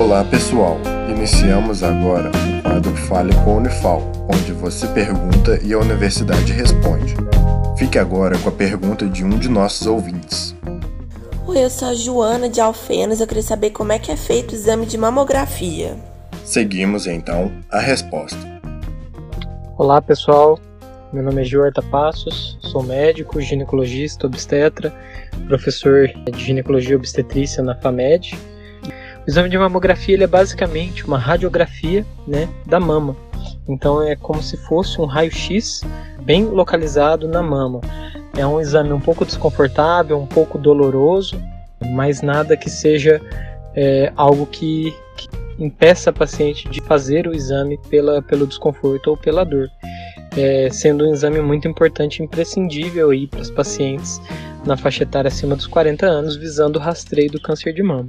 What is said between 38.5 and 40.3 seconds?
exame um pouco desconfortável, um